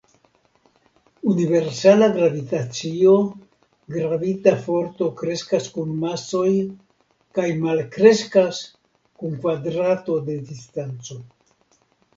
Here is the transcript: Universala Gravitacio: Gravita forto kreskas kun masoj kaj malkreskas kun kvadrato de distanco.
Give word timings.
Universala 1.31 2.07
Gravitacio: 2.15 3.13
Gravita 3.97 4.55
forto 4.65 5.11
kreskas 5.21 5.69
kun 5.77 5.93
masoj 6.07 6.49
kaj 7.39 7.47
malkreskas 7.67 8.65
kun 9.23 9.41
kvadrato 9.45 10.21
de 10.31 10.43
distanco. 10.53 11.23